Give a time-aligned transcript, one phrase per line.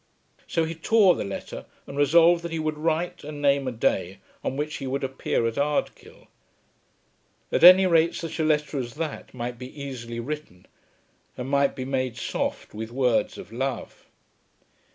[0.47, 4.17] So he tore the letter, and resolved that he would write and name a day
[4.43, 6.25] on which he would appear at Ardkill.
[7.51, 10.65] At any rate such a letter as that might be easily written,
[11.37, 14.07] and might be made soft with words of love.